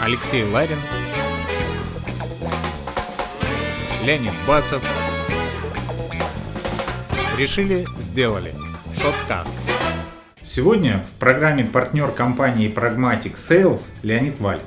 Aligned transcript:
Алексей 0.00 0.44
Ларин, 0.44 0.78
Леонид 4.04 4.32
Бацев. 4.46 4.82
Решили, 7.38 7.86
сделали. 7.98 8.54
Шоткаст. 9.00 9.52
Сегодня 10.42 11.02
в 11.10 11.18
программе 11.18 11.64
партнер 11.64 12.12
компании 12.12 12.72
Pragmatic 12.72 13.34
Sales 13.34 13.92
Леонид 14.02 14.38
Валь 14.38 14.60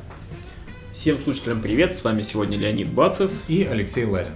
Всем 0.91 1.19
слушателям 1.21 1.61
привет, 1.61 1.95
с 1.95 2.04
вами 2.04 2.23
сегодня 2.23 2.57
Леонид 2.57 2.91
Бацев. 2.91 3.31
и 3.47 3.63
Алексей 3.63 4.04
Ларин. 4.04 4.33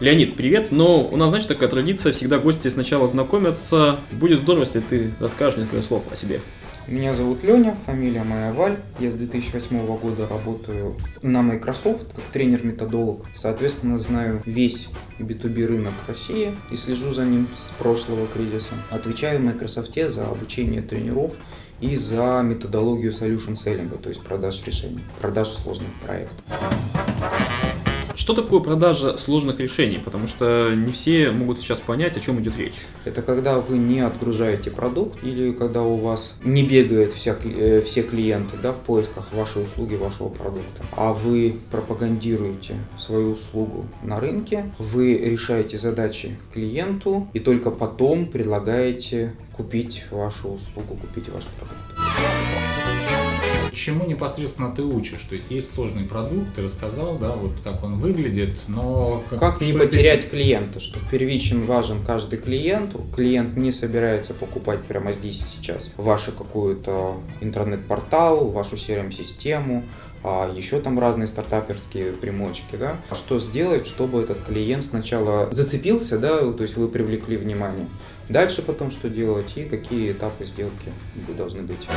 Леонид, 0.00 0.36
привет, 0.36 0.70
но 0.70 1.04
у 1.04 1.16
нас, 1.16 1.30
знаешь, 1.30 1.46
такая 1.46 1.68
традиция, 1.68 2.12
всегда 2.12 2.38
гости 2.38 2.68
сначала 2.68 3.08
знакомятся. 3.08 3.98
Будет 4.12 4.38
здорово, 4.38 4.62
если 4.62 4.78
ты 4.78 5.12
расскажешь 5.18 5.58
несколько 5.58 5.82
слов 5.82 6.04
о 6.08 6.14
себе. 6.14 6.40
Меня 6.86 7.12
зовут 7.14 7.42
Леня, 7.42 7.76
фамилия 7.84 8.22
моя 8.22 8.52
Валь. 8.52 8.76
Я 9.00 9.10
с 9.10 9.14
2008 9.14 9.98
года 9.98 10.28
работаю 10.28 10.94
на 11.20 11.42
Microsoft 11.42 12.12
как 12.14 12.24
тренер-методолог. 12.26 13.26
Соответственно, 13.34 13.98
знаю 13.98 14.40
весь 14.46 14.86
B2B 15.18 15.66
рынок 15.66 15.94
России 16.06 16.54
и 16.70 16.76
слежу 16.76 17.12
за 17.12 17.24
ним 17.24 17.48
с 17.56 17.72
прошлого 17.76 18.28
кризиса. 18.28 18.74
Отвечаю 18.90 19.40
в 19.40 19.42
Microsoft 19.42 19.98
за 20.10 20.28
обучение 20.28 20.80
тренеров 20.80 21.32
и 21.80 21.96
за 21.96 22.40
методологию 22.44 23.10
solution 23.10 23.54
selling, 23.54 24.00
то 24.00 24.08
есть 24.10 24.22
продаж 24.22 24.64
решений, 24.64 25.00
продаж 25.20 25.48
сложных 25.48 25.92
проектов. 26.06 26.44
Что 28.28 28.42
такое 28.42 28.60
продажа 28.60 29.16
сложных 29.16 29.58
решений? 29.58 29.98
Потому 30.04 30.28
что 30.28 30.74
не 30.74 30.92
все 30.92 31.30
могут 31.30 31.60
сейчас 31.60 31.80
понять, 31.80 32.14
о 32.18 32.20
чем 32.20 32.38
идет 32.40 32.58
речь. 32.58 32.74
Это 33.06 33.22
когда 33.22 33.58
вы 33.58 33.78
не 33.78 34.00
отгружаете 34.00 34.70
продукт 34.70 35.24
или 35.24 35.50
когда 35.52 35.80
у 35.80 35.96
вас 35.96 36.34
не 36.44 36.62
бегают 36.62 37.14
вся, 37.14 37.38
э, 37.42 37.80
все 37.80 38.02
клиенты 38.02 38.58
да, 38.62 38.72
в 38.72 38.80
поисках 38.80 39.32
вашей 39.32 39.62
услуги, 39.62 39.94
вашего 39.94 40.28
продукта, 40.28 40.84
а 40.92 41.14
вы 41.14 41.56
пропагандируете 41.70 42.74
свою 42.98 43.30
услугу 43.30 43.86
на 44.02 44.20
рынке, 44.20 44.74
вы 44.78 45.16
решаете 45.16 45.78
задачи 45.78 46.36
клиенту 46.52 47.28
и 47.32 47.40
только 47.40 47.70
потом 47.70 48.26
предлагаете 48.26 49.32
купить 49.56 50.04
вашу 50.10 50.48
услугу, 50.50 50.96
купить 50.96 51.30
ваш 51.30 51.44
продукт. 51.44 52.77
Чему 53.78 54.06
непосредственно 54.06 54.74
ты 54.74 54.82
учишь? 54.82 55.22
То 55.28 55.36
есть 55.36 55.50
есть 55.50 55.72
сложный 55.72 56.02
продукт, 56.02 56.56
ты 56.56 56.62
рассказал, 56.62 57.16
да, 57.16 57.30
вот 57.30 57.52
как 57.62 57.84
он 57.84 58.00
выглядит, 58.00 58.58
но... 58.66 59.22
Как 59.30 59.60
не 59.60 59.72
потерять 59.72 60.22
здесь- 60.22 60.30
клиента, 60.30 60.80
что 60.80 60.98
первичен 61.08 61.64
важен 61.64 61.98
каждый 62.04 62.40
клиент. 62.40 62.96
Клиент 63.14 63.56
не 63.56 63.70
собирается 63.70 64.34
покупать 64.34 64.82
прямо 64.82 65.12
здесь 65.12 65.40
и 65.42 65.56
сейчас 65.56 65.92
ваше 65.96 66.32
какой-то 66.32 67.20
интернет-портал, 67.40 68.48
вашу 68.48 68.74
CRM-систему, 68.74 69.84
а 70.24 70.52
еще 70.52 70.80
там 70.80 70.98
разные 70.98 71.28
стартаперские 71.28 72.12
примочки, 72.14 72.74
да. 72.74 72.96
Что 73.12 73.38
сделать, 73.38 73.86
чтобы 73.86 74.22
этот 74.22 74.42
клиент 74.42 74.84
сначала 74.84 75.48
зацепился, 75.52 76.18
да, 76.18 76.52
то 76.52 76.62
есть 76.64 76.76
вы 76.76 76.88
привлекли 76.88 77.36
внимание. 77.36 77.86
Дальше 78.28 78.62
потом 78.62 78.90
что 78.90 79.08
делать 79.08 79.52
и 79.56 79.64
какие 79.64 80.12
этапы 80.12 80.44
сделки 80.44 80.92
должны 81.36 81.62
быть. 81.62 81.88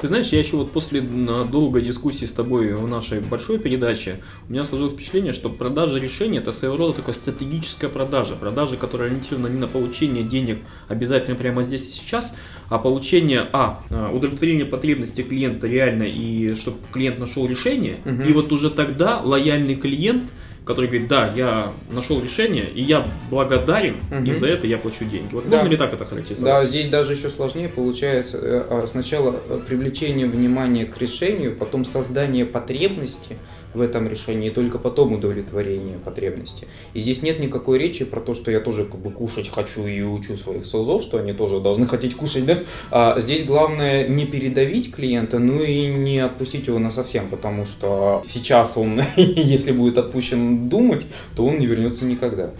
Ты 0.00 0.08
знаешь, 0.08 0.28
я 0.28 0.40
еще 0.40 0.56
вот 0.56 0.72
после 0.72 1.00
долгой 1.00 1.82
дискуссии 1.82 2.24
с 2.24 2.32
тобой 2.32 2.72
в 2.74 2.88
нашей 2.88 3.20
большой 3.20 3.58
передаче, 3.58 4.16
у 4.48 4.52
меня 4.52 4.64
сложилось 4.64 4.94
впечатление, 4.94 5.32
что 5.32 5.48
продажа 5.48 5.98
решения 5.98 6.38
это 6.38 6.50
своего 6.50 6.76
рода 6.76 6.94
такая 6.94 7.14
стратегическая 7.14 7.88
продажа. 7.88 8.34
Продажа, 8.34 8.76
которая 8.76 9.10
ориентирована 9.10 9.46
не 9.46 9.58
на 9.58 9.68
получение 9.68 10.24
денег 10.24 10.58
обязательно 10.88 11.36
прямо 11.36 11.62
здесь 11.62 11.88
и 11.88 11.92
сейчас, 11.92 12.34
а 12.68 12.78
получение, 12.78 13.46
а, 13.52 13.84
а, 13.90 14.10
удовлетворение 14.12 14.66
потребностей 14.66 15.22
клиента 15.22 15.68
реально 15.68 16.04
и 16.04 16.54
чтобы 16.54 16.78
клиент 16.92 17.18
нашел 17.18 17.46
решение. 17.46 17.98
Мгм. 18.04 18.24
И 18.24 18.32
вот 18.32 18.50
уже 18.50 18.70
тогда 18.70 19.20
лояльный 19.20 19.76
клиент, 19.76 20.24
который 20.64 20.86
говорит, 20.86 21.08
да, 21.08 21.32
я 21.34 21.72
нашел 21.90 22.20
решение, 22.22 22.68
и 22.72 22.82
я 22.82 23.04
благодарен, 23.30 23.96
Мгм. 24.10 24.24
и 24.24 24.32
за 24.32 24.46
это 24.48 24.66
я 24.66 24.78
плачу 24.78 25.04
деньги. 25.04 25.32
Вот 25.34 25.48
Да. 25.48 25.56
можно 25.56 25.68
ли 25.68 25.76
так 25.76 25.88
это 25.92 26.04
Да, 26.04 26.10
характеризовать? 26.10 26.68
здесь 26.68 26.88
даже 26.88 27.12
еще 27.14 27.28
сложнее 27.28 27.68
получается 27.68 28.38
э, 28.40 28.62
а, 28.70 28.86
сначала 28.86 29.34
э, 29.48 29.58
привлечение 29.66 30.26
внимания 30.26 30.84
к 30.86 30.98
решению, 30.98 31.56
потом 31.56 31.84
создание 31.84 32.46
потребности 32.46 33.36
в 33.74 33.80
этом 33.80 34.08
решении, 34.08 34.48
и 34.48 34.50
только 34.50 34.78
потом 34.78 35.12
удовлетворение 35.12 35.98
потребности. 35.98 36.66
И 36.94 37.00
здесь 37.00 37.22
нет 37.22 37.40
никакой 37.40 37.78
речи 37.78 38.04
про 38.04 38.20
то, 38.20 38.34
что 38.34 38.50
я 38.50 38.60
тоже 38.60 38.84
как 38.84 39.00
бы 39.00 39.10
кушать 39.10 39.48
хочу 39.48 39.86
и 39.86 40.02
учу 40.02 40.36
своих 40.36 40.64
солзов, 40.64 41.02
что 41.02 41.18
они 41.18 41.32
тоже 41.32 41.60
должны 41.60 41.86
хотеть 41.86 42.14
кушать, 42.14 42.44
да? 42.44 42.58
А 42.90 43.20
здесь 43.20 43.44
главное 43.44 44.08
не 44.08 44.26
передавить 44.26 44.94
клиента, 44.94 45.38
ну 45.38 45.62
и 45.62 45.86
не 45.86 46.18
отпустить 46.18 46.66
его 46.66 46.78
на 46.78 46.90
совсем, 46.90 47.28
потому 47.28 47.64
что 47.64 48.20
сейчас 48.24 48.76
он, 48.76 49.00
если 49.16 49.72
будет 49.72 49.98
отпущен 49.98 50.68
думать, 50.68 51.06
то 51.36 51.46
он 51.46 51.58
не 51.58 51.66
вернется 51.66 52.04
никогда. 52.04 52.50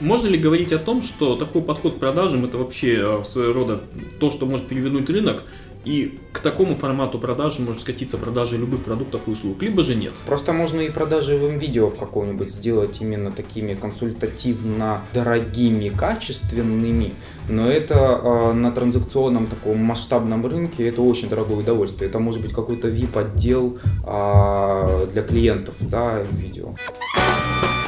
Можно 0.00 0.28
ли 0.28 0.38
говорить 0.38 0.72
о 0.72 0.78
том, 0.78 1.02
что 1.02 1.34
такой 1.34 1.60
подход 1.60 1.96
к 1.96 1.98
продажам 1.98 2.44
это 2.44 2.56
вообще 2.56 2.98
э, 3.00 3.24
своего 3.24 3.52
рода 3.52 3.80
то, 4.20 4.30
что 4.30 4.46
может 4.46 4.66
перевернуть 4.66 5.10
рынок, 5.10 5.42
и 5.84 6.18
к 6.32 6.40
такому 6.40 6.74
формату 6.74 7.18
продажи 7.18 7.62
может 7.62 7.82
скатиться 7.82 8.18
продажа 8.18 8.56
любых 8.56 8.84
продуктов 8.84 9.28
и 9.28 9.30
услуг, 9.30 9.62
либо 9.62 9.82
же 9.82 9.94
нет? 9.94 10.12
Просто 10.26 10.52
можно 10.52 10.80
и 10.80 10.90
продажи 10.90 11.36
в 11.36 11.50
видео 11.58 11.88
в 11.88 11.96
каком-нибудь 11.96 12.50
сделать 12.50 13.00
именно 13.00 13.30
такими 13.32 13.74
консультативно 13.74 15.02
дорогими, 15.14 15.88
качественными, 15.88 17.14
но 17.48 17.68
это 17.68 18.20
э, 18.22 18.52
на 18.52 18.70
транзакционном 18.72 19.46
таком 19.46 19.78
масштабном 19.78 20.46
рынке 20.46 20.88
это 20.88 21.02
очень 21.02 21.28
дорогое 21.28 21.58
удовольствие. 21.58 22.08
Это 22.08 22.18
может 22.18 22.42
быть 22.42 22.52
какой-то 22.52 22.88
VIP-отдел 22.88 23.78
э, 24.06 25.08
для 25.12 25.22
клиентов, 25.22 25.76
да, 25.80 26.22
видео. 26.32 26.74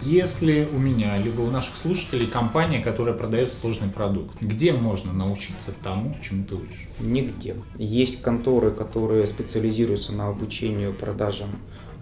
Если 0.02 0.66
у 0.72 0.78
меня, 0.78 1.18
либо 1.18 1.42
у 1.42 1.50
наших 1.50 1.76
слушателей 1.76 2.26
компания, 2.26 2.80
которая 2.80 3.14
продает 3.14 3.52
сложный 3.52 3.88
продукт, 3.88 4.34
где 4.40 4.72
можно 4.72 5.12
научиться 5.12 5.72
тому, 5.82 6.16
чему 6.22 6.44
ты 6.44 6.54
учишь? 6.54 6.88
Нигде. 6.98 7.56
Есть 7.76 8.22
конторы, 8.22 8.70
которые 8.70 9.26
специализируются 9.26 10.12
на 10.12 10.28
обучению 10.28 10.94
продажам 10.94 11.50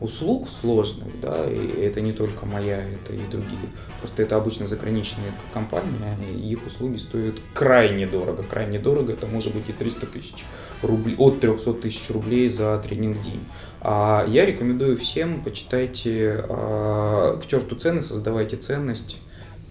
услуг 0.00 0.48
сложных, 0.48 1.20
да, 1.20 1.44
и 1.50 1.81
это 1.82 2.00
не 2.00 2.12
только 2.12 2.47
моя, 2.47 2.78
это 2.78 3.12
и 3.12 3.26
другие. 3.31 3.59
Просто 4.00 4.22
это 4.22 4.36
обычно 4.36 4.66
заграничные 4.66 5.32
компании, 5.53 5.91
и 6.36 6.53
их 6.53 6.66
услуги 6.66 6.98
стоят 6.98 7.36
крайне 7.53 8.06
дорого. 8.06 8.42
Крайне 8.44 8.78
дорого, 8.78 9.12
это 9.12 9.26
может 9.26 9.54
быть 9.54 9.69
и 9.69 9.72
300 9.72 10.06
тысяч 10.06 10.44
рублей, 10.82 11.16
от 11.19 11.41
300 11.41 11.75
тысяч 11.75 12.10
рублей 12.10 12.48
за 12.48 12.78
тренинг 12.78 13.20
день. 13.22 13.41
А 13.81 14.25
я 14.28 14.47
рекомендую 14.47 14.97
всем, 14.98 15.42
почитайте 15.42 16.44
а, 16.48 17.38
«К 17.38 17.47
черту 17.47 17.76
цены», 17.76 18.03
создавайте 18.03 18.56
ценность. 18.56 19.19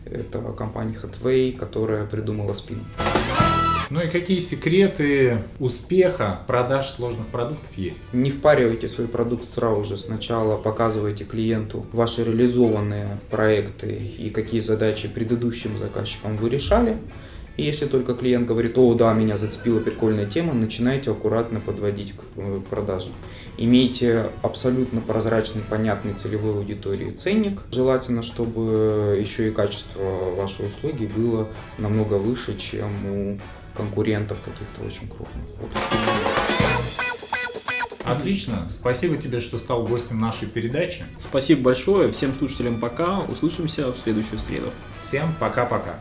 Это 0.06 0.40
компания 0.54 0.98
Hathaway, 1.02 1.52
которая 1.58 2.06
придумала 2.06 2.54
спин. 2.54 2.86
Ну 3.90 4.02
и 4.02 4.10
какие 4.10 4.42
секреты 4.42 5.44
успеха 5.60 6.42
продаж 6.46 6.90
сложных 6.90 7.28
продуктов 7.28 7.78
есть? 7.78 8.02
Не 8.12 8.32
впаривайте 8.32 8.90
свой 8.90 9.08
продукт 9.08 9.50
сразу 9.50 9.84
же. 9.86 9.98
Сначала 9.98 10.58
показывайте 10.58 11.24
клиенту 11.24 11.86
ваши 11.94 12.26
реализованные 12.26 13.20
проекты 13.32 13.94
и 14.18 14.30
какие 14.30 14.60
задачи 14.60 15.08
предыдущим 15.08 15.78
заказчикам 15.78 16.36
вы 16.36 16.50
решали. 16.50 16.98
И 17.56 17.64
если 17.64 17.88
только 17.88 18.14
клиент 18.14 18.48
говорит, 18.48 18.78
о, 18.78 18.94
да, 18.94 19.12
меня 19.14 19.36
зацепила 19.36 19.80
прикольная 19.80 20.28
тема, 20.28 20.54
начинайте 20.54 21.10
аккуратно 21.10 21.60
подводить 21.60 22.12
к 22.12 22.22
э, 22.36 22.62
продаже. 22.70 23.10
Имейте 23.58 24.30
абсолютно 24.44 25.02
прозрачный, 25.02 25.64
понятный 25.68 26.14
целевой 26.14 26.54
аудитории 26.54 27.10
ценник. 27.10 27.64
Желательно, 27.72 28.22
чтобы 28.22 29.18
еще 29.20 29.48
и 29.48 29.52
качество 29.52 30.04
вашей 30.36 30.68
услуги 30.68 31.08
было 31.08 31.48
намного 31.80 32.16
выше, 32.16 32.56
чем 32.60 32.92
у 33.08 33.40
конкурентов 33.78 34.40
каких-то 34.42 34.84
очень 34.84 35.08
крупных. 35.08 35.46
Вот. 35.62 35.72
Отлично. 38.04 38.68
Спасибо 38.70 39.18
тебе, 39.18 39.40
что 39.40 39.58
стал 39.60 39.86
гостем 39.86 40.20
нашей 40.20 40.48
передачи. 40.48 41.06
Спасибо 41.20 41.62
большое, 41.62 42.12
всем 42.12 42.34
слушателям 42.34 42.80
пока, 42.80 43.20
услышимся 43.20 43.92
в 43.92 43.98
следующую 43.98 44.40
среду. 44.40 44.72
Всем 45.04 45.34
пока-пока. 45.40 45.96